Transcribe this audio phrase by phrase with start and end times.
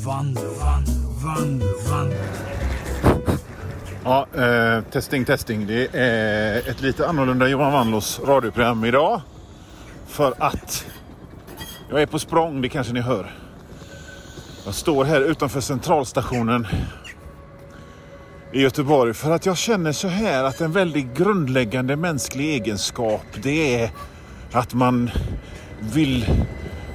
[0.00, 0.44] Vandel,
[1.24, 2.18] vandel, vandel.
[4.04, 5.66] Ja, eh, testing, testing.
[5.66, 9.20] Det är ett lite annorlunda Johan Wanlås radioprogram idag.
[10.06, 10.86] För att
[11.90, 13.34] jag är på språng, det kanske ni hör.
[14.64, 16.66] Jag står här utanför centralstationen
[18.52, 23.82] i Göteborg för att jag känner så här att en väldigt grundläggande mänsklig egenskap det
[23.82, 23.90] är
[24.52, 25.10] att man
[25.80, 26.26] vill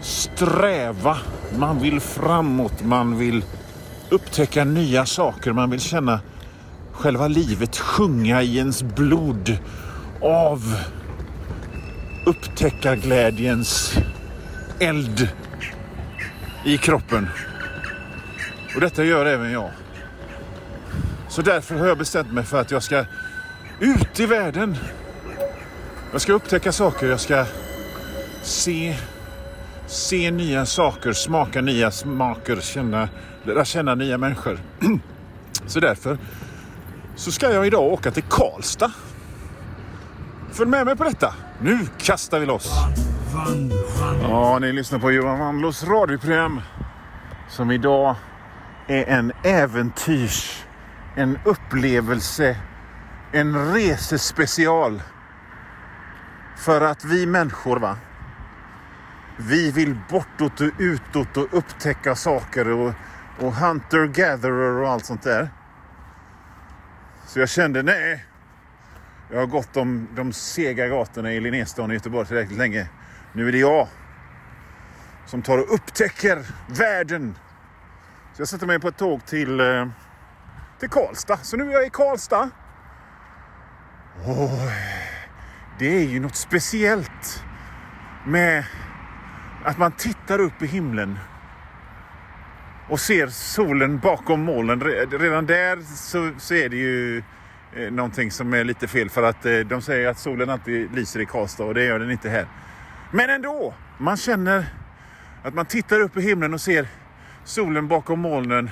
[0.01, 1.17] sträva,
[1.57, 3.43] man vill framåt, man vill
[4.09, 6.19] upptäcka nya saker, man vill känna
[6.91, 9.57] själva livet sjunga i ens blod
[10.21, 10.75] av
[12.25, 13.97] upptäckarglädjens
[14.79, 15.29] eld
[16.66, 17.27] i kroppen.
[18.75, 19.71] Och detta gör även jag.
[21.29, 23.05] Så därför har jag bestämt mig för att jag ska
[23.79, 24.77] ut i världen.
[26.11, 27.45] Jag ska upptäcka saker, jag ska
[28.43, 28.95] se,
[29.88, 33.09] se nya saker, smaka nya smaker, känna,
[33.43, 34.59] lära känna nya människor.
[35.66, 36.17] Så därför
[37.16, 38.91] så ska jag idag åka till Karlstad.
[40.52, 41.33] Följ med mig på detta.
[41.61, 42.71] Nu kastar vi loss.
[44.21, 46.61] Ja, ni lyssnar på Johan Wandlås radioprogram
[47.49, 48.16] som idag
[48.88, 50.63] är en äventyrs,
[51.16, 52.57] en upplevelse,
[53.31, 55.01] en resespecial.
[56.57, 57.97] För att vi människor, va?
[59.38, 62.93] Vi vill bortåt och utåt och upptäcka saker och,
[63.39, 65.49] och hunter-gatherer och allt sånt där.
[67.25, 68.25] Så jag kände, nej.
[69.31, 72.89] Jag har gått de, de sega gatorna i Linnéstan i Göteborg tillräckligt länge.
[73.33, 73.88] Nu är det jag
[75.25, 77.38] som tar och upptäcker världen.
[78.33, 79.88] Så jag sätter mig på ett tåg till, eh,
[80.79, 81.38] till Karlstad.
[81.38, 82.49] Så nu är jag i Karlstad.
[84.25, 84.72] Oh,
[85.79, 87.44] det är ju något speciellt
[88.25, 88.66] med
[89.67, 91.19] att man tittar upp i himlen
[92.89, 94.81] och ser solen bakom molnen.
[95.11, 97.23] Redan där så, så är det ju
[97.75, 101.19] eh, någonting som är lite fel för att eh, de säger att solen alltid lyser
[101.19, 102.47] i Karlstad och det gör den inte här.
[103.11, 104.66] Men ändå, man känner
[105.44, 106.88] att man tittar upp i himlen och ser
[107.44, 108.69] solen bakom molnen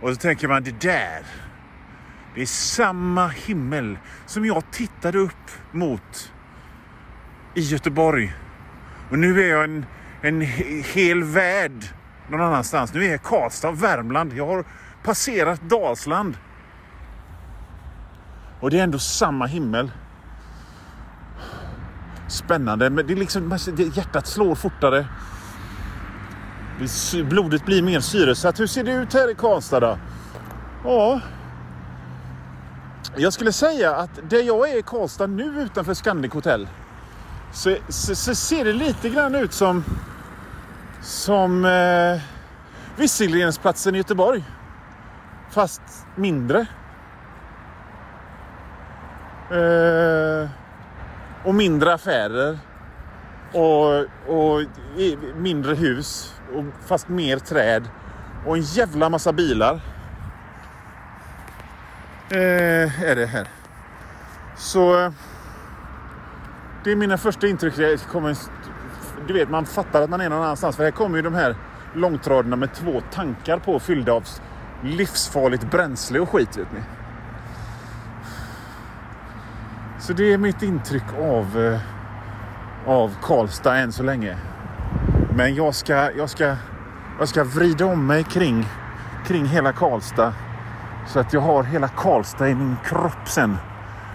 [0.00, 1.22] och så tänker man det där.
[2.34, 6.32] Det är samma himmel som jag tittade upp mot
[7.54, 8.34] i Göteborg.
[9.10, 9.86] Och nu är jag en,
[10.24, 10.40] en
[10.94, 11.84] hel värld
[12.28, 12.94] någon annanstans.
[12.94, 14.32] Nu är jag i Karlstad, Värmland.
[14.32, 14.64] Jag har
[15.02, 16.36] passerat Dalsland.
[18.60, 19.90] Och det är ändå samma himmel.
[22.28, 23.58] Spännande, men det är liksom,
[23.94, 25.06] hjärtat slår fortare.
[27.24, 28.60] Blodet blir mer syresatt.
[28.60, 29.98] Hur ser det ut här i Karlstad då?
[30.84, 31.20] Ja.
[33.16, 36.68] Jag skulle säga att där jag är i Karlstad nu utanför Scandic Hotel
[37.52, 39.84] så, så, så ser det lite grann ut som
[41.04, 42.20] som eh,
[42.96, 44.44] Visselgrensplatsen i Göteborg.
[45.50, 45.82] Fast
[46.16, 46.66] mindre.
[49.50, 50.48] Eh,
[51.44, 52.58] och mindre affärer.
[53.52, 54.62] Och, och
[55.36, 56.34] mindre hus.
[56.54, 57.88] Och fast mer träd.
[58.46, 59.80] Och en jävla massa bilar.
[62.30, 63.48] Eh, är det här.
[64.56, 65.12] Så eh,
[66.84, 67.76] det är mina första intryck.
[67.76, 68.36] Det kommer,
[69.26, 70.76] du vet, man fattar att man är någon annanstans.
[70.76, 71.56] För här kommer ju de här
[71.94, 74.24] långtradarna med två tankar på fyllda av
[74.82, 76.56] livsfarligt bränsle och skit.
[76.56, 76.80] Vet ni.
[80.00, 81.80] Så det är mitt intryck av, eh,
[82.86, 84.36] av Karlstad än så länge.
[85.36, 86.56] Men jag ska, jag ska,
[87.18, 88.66] jag ska vrida om mig kring,
[89.26, 90.32] kring hela Karlstad.
[91.06, 93.56] Så att jag har hela Karlstad i min kropp sen.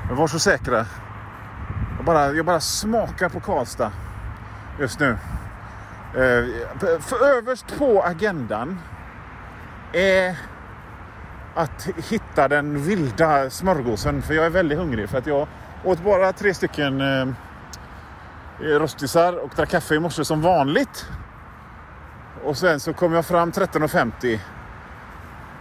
[0.07, 0.85] Men var så säkra.
[1.97, 3.91] Jag bara, jag bara smakar på Karlstad
[4.79, 5.09] just nu.
[6.13, 8.79] Eh, för överst på agendan
[9.93, 10.37] är
[11.55, 14.21] att hitta den vilda smörgåsen.
[14.21, 15.09] För jag är väldigt hungrig.
[15.09, 15.47] För att jag
[15.83, 17.27] åt bara tre stycken eh,
[18.59, 21.05] rostisar och drack kaffe i morse som vanligt.
[22.43, 24.39] Och sen så kom jag fram 13.50.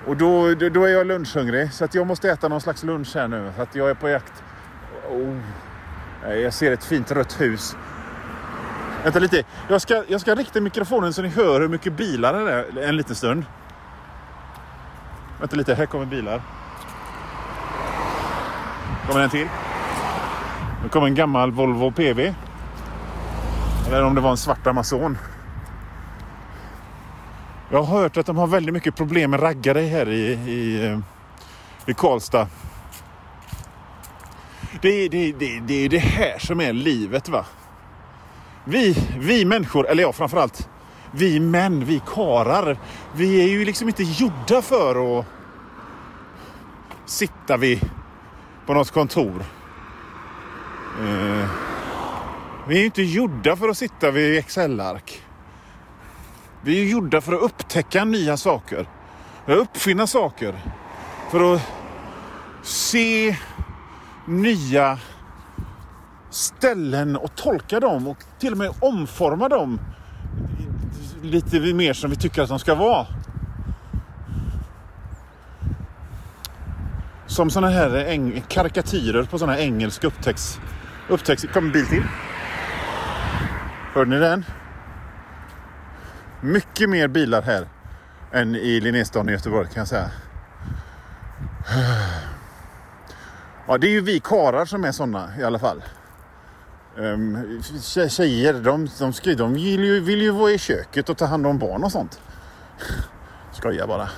[0.07, 1.73] Och då, då, då är jag lunchhungrig.
[1.73, 3.53] Så att jag måste äta någon slags lunch här nu.
[3.57, 4.43] För att jag är på jakt.
[5.11, 5.37] Oh.
[6.31, 7.77] Jag ser ett fint rött hus.
[9.05, 9.43] Vänta lite.
[9.69, 12.35] Jag ska, jag ska rikta mikrofonen så ni hör hur mycket bilar
[12.73, 13.45] det är en liten stund.
[15.41, 16.43] Vänta lite, här kommer bilar.
[19.09, 19.49] Kommer en till.
[20.83, 22.35] Nu kommer en gammal Volvo PV.
[23.89, 25.19] Eller om det var en svart Amazon.
[27.71, 30.99] Jag har hört att de har väldigt mycket problem med raggare här i, i, eh,
[31.87, 32.47] i Karlstad.
[34.81, 37.45] Det, är- det, det, det är det här som är livet va.
[38.69, 40.69] Vi, vi människor, eller ja framförallt
[41.11, 42.79] vi män, vi karar,
[43.15, 45.27] vi är ju liksom inte gjorda för att
[47.07, 47.81] sitta vid
[48.67, 49.45] på något kontor.
[51.01, 51.49] Eh,
[52.69, 55.23] vi är ju inte gjorda för att sitta vid Excel-ark.
[56.63, 58.89] Vi är gjorda för att upptäcka nya saker.
[59.45, 60.55] För att uppfinna saker.
[61.31, 61.63] För att
[62.63, 63.37] se
[64.27, 64.99] nya
[66.39, 69.81] ställen och tolka dem och till och med omforma dem
[71.23, 73.07] lite mer som vi tycker att de ska vara.
[77.27, 80.61] Som sådana här äng- karikatyrer på sådana här engelska upptäcks...
[81.09, 82.05] upptäcks kom en bil till.
[83.95, 84.45] Hörde ni den?
[86.41, 87.69] Mycket mer bilar här
[88.33, 90.11] än i Linnéstaden i Göteborg kan jag säga.
[93.71, 95.83] Ja, det är ju vi karar som är sådana i alla fall.
[96.99, 97.63] Um,
[98.09, 101.47] tjejer, de, de, ska, de vill, ju, vill ju vara i köket och ta hand
[101.47, 102.21] om barn och sånt.
[103.53, 104.09] Skojar bara.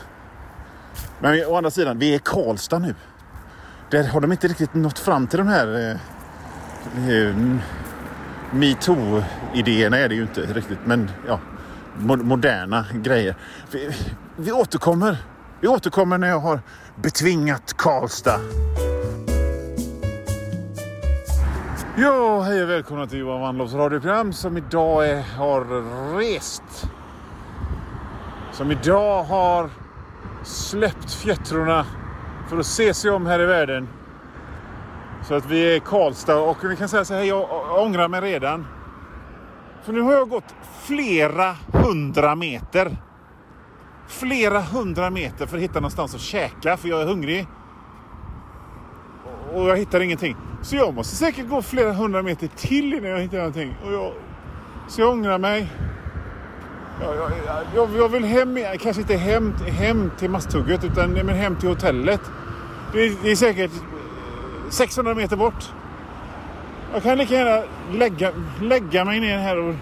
[1.20, 2.94] Men vi- å andra sidan, vi är i Karlstad nu.
[3.90, 5.96] Där har de inte riktigt nått fram till de här
[6.98, 7.34] eh, eh,
[8.52, 10.78] metoo-idéerna är det ju inte riktigt.
[10.84, 11.40] Men ja,
[11.98, 13.36] mo- moderna grejer.
[13.70, 13.90] Vi,
[14.36, 15.16] vi återkommer.
[15.60, 16.60] Vi återkommer när jag har
[17.02, 18.40] betvingat Karlstad.
[22.00, 25.64] Ja, hej och välkomna till Johan Wandlovs radioprogram som idag är, har
[26.18, 26.86] rest.
[28.52, 29.70] Som idag har
[30.42, 31.86] släppt fjättrorna
[32.48, 33.88] för att se sig om här i världen.
[35.28, 37.48] Så att vi är i Karlstad och vi kan säga så här, jag
[37.82, 38.66] ångrar mig redan.
[39.82, 42.96] För nu har jag gått flera hundra meter.
[44.06, 47.46] Flera hundra meter för att hitta någonstans att käka för jag är hungrig.
[49.54, 50.36] Och jag hittar ingenting.
[50.62, 53.74] Så jag måste säkert gå flera hundra meter till innan jag hittar någonting.
[53.84, 54.12] Och jag,
[54.88, 55.66] så jag ångrar mig.
[57.00, 57.30] Jag, jag,
[57.74, 62.20] jag, jag vill hem, kanske inte hem, hem till Masthugget utan men hem till hotellet.
[62.92, 65.72] Det är, det är säkert eh, 600 meter bort.
[66.92, 69.74] Jag kan lika gärna lägga, lägga mig ner här och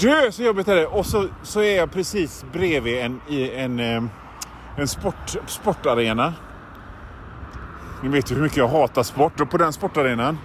[0.00, 0.86] dö så jobbigt är det.
[0.86, 4.02] Och så, så är jag precis bredvid en, i en, eh,
[4.76, 6.34] en sport, sportarena.
[8.02, 10.38] Ni vet ju hur mycket jag hatar sport och på den sportarenan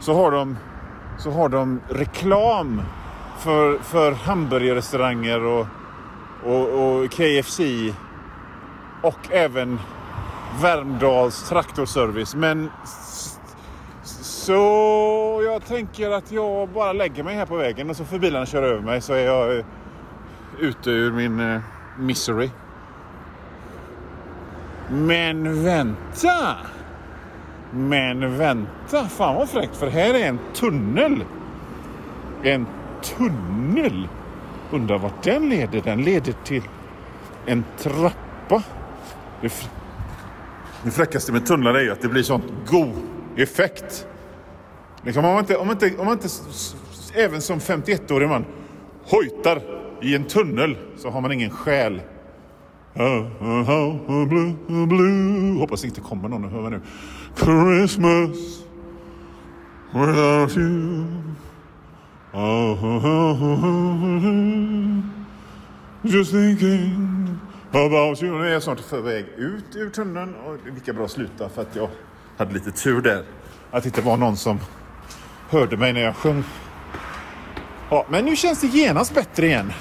[0.00, 0.56] så har de,
[1.18, 2.82] så har de reklam
[3.38, 5.66] för, för hamburgerrestauranger och,
[6.44, 7.60] och, och KFC
[9.02, 9.78] och även
[10.62, 12.34] Värmdals traktorservice.
[12.34, 12.70] Men
[14.22, 18.46] så jag tänker att jag bara lägger mig här på vägen och så får bilarna
[18.46, 19.64] köra över mig så är jag
[20.58, 21.60] ute ur min eh,
[21.98, 22.50] misery.
[24.88, 26.56] Men vänta!
[27.70, 31.24] Men vänta, fan vad fräckt för här är en tunnel.
[32.42, 32.66] En
[33.02, 34.08] tunnel.
[34.70, 35.80] Undrar vart den leder.
[35.80, 36.62] Den leder till
[37.46, 38.62] en trappa.
[39.40, 39.68] Det, fr-
[40.82, 42.92] det fräckaste med tunnlar är ju att det blir sånt god
[43.36, 44.06] effekt.
[45.02, 46.28] Liksom om man inte, om man inte, om man inte
[47.14, 48.44] även som 51-årig man
[49.04, 49.62] hojtar
[50.02, 52.00] i en tunnel så har man ingen själ.
[52.96, 55.58] Blue, blue.
[55.58, 56.80] Hoppas det inte kommer någon och hör nu.
[57.36, 58.62] Christmas
[59.92, 61.04] without you.
[66.02, 67.38] Just thinking
[67.72, 68.38] about you.
[68.38, 71.48] Nu är jag snart på väg ut ur tunneln och det lika bra att sluta
[71.48, 71.88] för att jag
[72.36, 73.24] hade lite tur där.
[73.70, 74.60] Att det inte var någon som
[75.48, 76.44] hörde mig när jag sjöng.
[77.90, 79.72] Ja, men nu känns det genast bättre igen.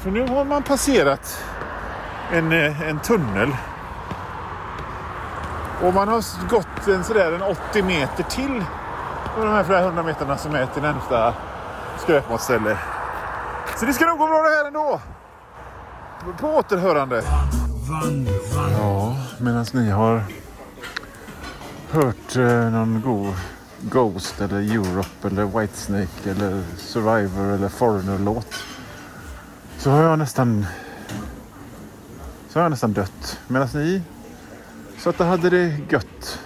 [0.00, 1.44] För nu har man passerat
[2.32, 3.56] en, eh, en tunnel.
[5.82, 8.64] Och man har gått en, sådär, en 80 meter till
[9.36, 11.34] på de här flera hundra meterna som är till närmsta
[11.98, 12.78] skräpmatställe.
[13.76, 15.00] Så det ska nog gå bra det här ändå.
[16.40, 17.22] På återhörande.
[18.78, 20.24] Ja, medan ni har
[21.90, 23.34] hört eh, någon god
[23.80, 28.64] Ghost eller Europe eller Whitesnake eller Survivor eller Foreigner-låt
[29.78, 30.66] så har jag nästan
[32.52, 33.38] så har jag nästan dött.
[33.48, 34.02] Medan ni
[34.98, 36.38] så att det hade det gött.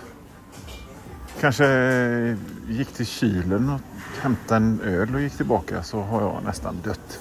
[1.40, 2.36] Kanske eh,
[2.68, 3.80] gick till kylen och
[4.20, 7.20] hämtade en öl och gick tillbaka så har jag nästan dött.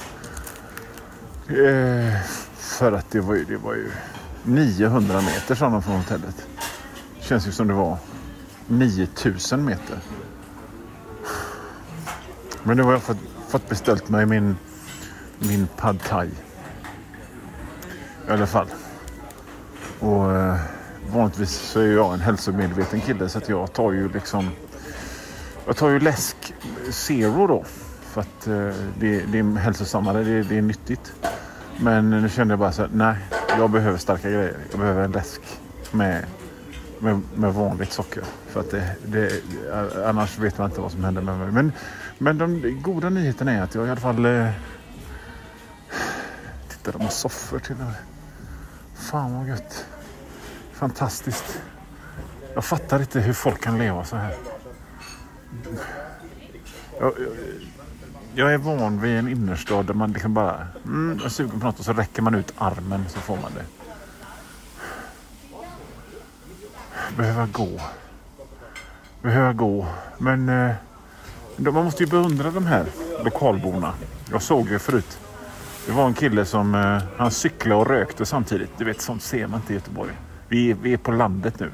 [1.47, 2.21] Eh,
[2.55, 3.91] för att det var ju, det var ju
[4.43, 6.47] 900 meter sa de från hotellet.
[7.19, 7.97] Känns ju som det var
[8.67, 9.99] 9000 meter.
[12.63, 13.17] Men nu har jag fått,
[13.49, 14.55] fått beställt mig min,
[15.39, 16.29] min pad thai.
[18.27, 18.67] I alla fall.
[19.99, 20.55] Och eh,
[21.09, 24.49] vanligtvis så är jag en hälsomedveten kille så att jag tar ju liksom
[25.65, 26.53] jag tar ju läsk
[26.89, 27.63] zero då.
[28.01, 28.53] för att eh,
[28.99, 31.13] det, det är hälsosammare, det, det är nyttigt.
[31.79, 33.15] Men nu kände jag bara så här, nej,
[33.57, 34.57] jag behöver starka grejer.
[34.71, 35.41] Jag behöver en läsk
[35.91, 36.25] med,
[36.99, 38.23] med, med vanligt socker.
[38.47, 39.43] För att det, det,
[40.05, 41.51] annars vet man inte vad som händer med mig.
[41.51, 41.71] Men,
[42.17, 44.25] men de goda nyheterna är att jag i alla fall...
[44.25, 44.49] Eh,
[46.69, 48.14] titta, de har soffor till och med.
[49.05, 49.85] Fan vad gött.
[50.73, 51.61] Fantastiskt.
[52.53, 54.35] Jag fattar inte hur folk kan leva så här.
[56.99, 57.31] Jag, jag,
[58.35, 61.79] jag är van vid en innerstad där man liksom bara mm, är sugen på något
[61.79, 63.65] och så räcker man ut armen så får man det.
[67.17, 67.81] Behöva gå.
[69.21, 69.87] Behöva gå.
[70.17, 70.75] Men eh,
[71.55, 72.85] man måste ju beundra de här
[73.23, 73.93] lokalborna.
[74.31, 75.19] Jag såg ju förut.
[75.85, 78.69] Det var en kille som eh, han cyklade och rökte samtidigt.
[78.77, 80.11] Du vet, sånt ser man inte i Göteborg.
[80.47, 81.71] Vi, vi är på landet nu.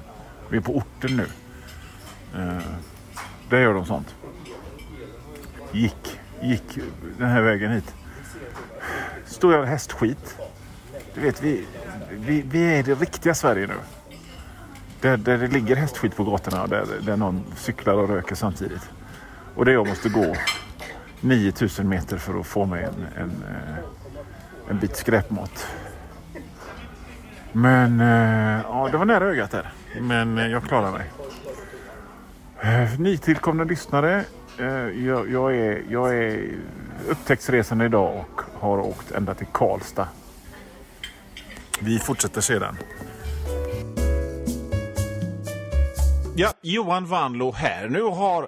[0.49, 1.25] Vi är på orten nu.
[2.41, 2.61] Eh,
[3.49, 4.15] där gör de sånt.
[5.71, 6.79] Gick, gick
[7.17, 7.95] den här vägen hit.
[9.25, 10.37] Stor jävla hästskit.
[11.13, 11.65] Du vet, vi,
[12.11, 13.77] vi, vi är i det riktiga Sverige nu.
[15.01, 18.89] Där, där det ligger hästskit på gatorna där, där någon cyklar och röker samtidigt.
[19.55, 20.35] Och där jag måste gå
[21.21, 24.00] 9000 meter för att få mig en, en, eh,
[24.71, 25.67] en bit skräpmat.
[27.51, 29.71] Men eh, ja, det var nära ögat där.
[30.01, 31.09] Men eh, jag klarar mig.
[32.61, 34.25] Eh, nytillkomna lyssnare.
[34.59, 36.49] Eh, jag, jag, är, jag är
[37.09, 40.07] upptäcktsresande idag och har åkt ända till Karlstad.
[41.79, 42.77] Vi fortsätter sedan.
[46.35, 47.89] Ja, Johan Vanlo här.
[47.89, 48.47] Nu har